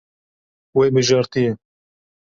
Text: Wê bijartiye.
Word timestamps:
Wê 0.77 0.85
bijartiye. 0.95 1.51